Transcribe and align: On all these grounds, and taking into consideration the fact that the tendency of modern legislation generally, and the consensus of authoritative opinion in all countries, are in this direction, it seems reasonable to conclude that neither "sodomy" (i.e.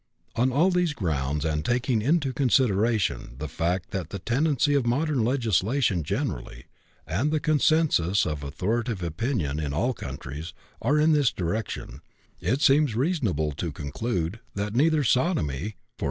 On 0.35 0.51
all 0.51 0.71
these 0.71 0.93
grounds, 0.93 1.45
and 1.45 1.63
taking 1.63 2.01
into 2.01 2.33
consideration 2.33 3.35
the 3.37 3.47
fact 3.47 3.91
that 3.91 4.09
the 4.09 4.17
tendency 4.17 4.73
of 4.73 4.83
modern 4.83 5.23
legislation 5.23 6.01
generally, 6.03 6.65
and 7.05 7.29
the 7.29 7.39
consensus 7.39 8.25
of 8.25 8.43
authoritative 8.43 9.03
opinion 9.03 9.59
in 9.59 9.73
all 9.75 9.93
countries, 9.93 10.53
are 10.81 10.97
in 10.97 11.11
this 11.11 11.31
direction, 11.31 12.01
it 12.39 12.61
seems 12.61 12.95
reasonable 12.95 13.51
to 13.51 13.71
conclude 13.71 14.39
that 14.55 14.73
neither 14.73 15.03
"sodomy" 15.03 15.75
(i.e. 15.75 15.75